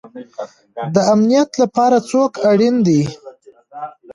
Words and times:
د 0.95 0.97
امنیت 1.13 1.51
لپاره 1.61 1.97
څوک 2.09 2.31
اړین 2.49 2.75
دی؟ 2.87 3.01